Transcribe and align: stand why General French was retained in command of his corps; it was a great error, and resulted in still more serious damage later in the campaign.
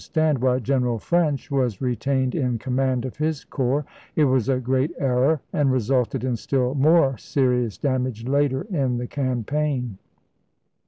stand 0.03 0.39
why 0.39 0.57
General 0.57 0.97
French 0.97 1.51
was 1.51 1.79
retained 1.79 2.33
in 2.33 2.57
command 2.57 3.05
of 3.05 3.17
his 3.17 3.43
corps; 3.43 3.85
it 4.15 4.23
was 4.25 4.49
a 4.49 4.59
great 4.59 4.89
error, 4.97 5.39
and 5.53 5.71
resulted 5.71 6.23
in 6.23 6.35
still 6.35 6.73
more 6.73 7.15
serious 7.19 7.77
damage 7.77 8.25
later 8.27 8.63
in 8.73 8.97
the 8.97 9.05
campaign. 9.05 9.99